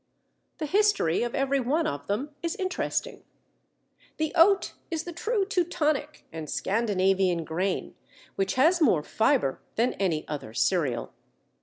[0.57, 3.21] The history of every one of them is interesting.
[4.17, 7.93] The Oat is the true Teutonic and Scandinavian grain,
[8.35, 11.13] which has more "fibre" than any other cereal.